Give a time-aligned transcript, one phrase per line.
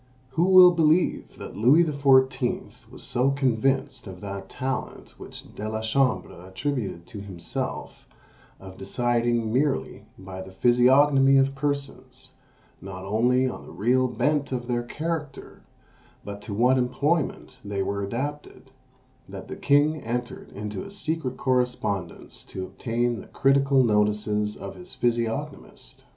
[0.31, 2.89] Who will believe that Louis XIV.
[2.89, 8.07] was so convinced of that talent which De la Chambre attributed to himself,
[8.59, 12.31] of deciding merely by the physiognomy of persons,
[12.81, 15.61] not only on the real bent of their character,
[16.25, 18.71] but to what employment they were adapted,
[19.29, 24.97] that the king entered into a secret correspondence to obtain the critical notices of his
[24.99, 26.05] _physiognomist?